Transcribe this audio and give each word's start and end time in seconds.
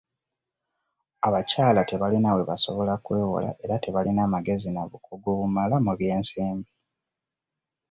Abakyala 1.27 1.81
tebalina 1.89 2.29
we 2.37 2.41
basobola 2.49 2.93
kwewola 3.05 3.49
era 3.63 3.75
tebalina 3.83 4.23
magezi 4.33 4.69
na 4.71 4.81
bukugu 4.91 5.29
bumala 5.39 5.75
mu 5.85 5.93
by'ensimbi. 5.99 6.71